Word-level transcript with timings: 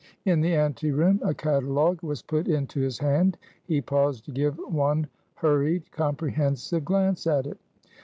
In 0.25 0.41
the 0.41 0.55
anteroom, 0.55 1.19
a 1.23 1.31
catalogue 1.31 2.01
was 2.01 2.23
put 2.23 2.47
into 2.47 2.79
his 2.79 2.97
hand. 2.97 3.37
He 3.65 3.81
paused 3.81 4.25
to 4.25 4.31
give 4.31 4.55
one 4.57 5.05
hurried, 5.35 5.91
comprehensive 5.91 6.83
glance 6.83 7.27
at 7.27 7.45
it. 7.45 7.59